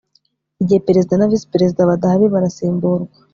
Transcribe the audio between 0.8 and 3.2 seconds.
perezida na visi perezida badahari barasimburwa